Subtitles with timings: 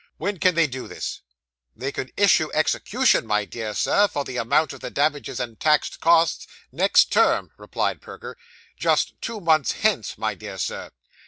[0.17, 1.21] When can they do this?'
[1.75, 5.99] 'They can issue execution, my dear Sir, for the amount of the damages and taxed
[5.99, 8.35] costs, next term,' replied Perker,
[8.77, 10.89] 'just two months hence, my dear sir.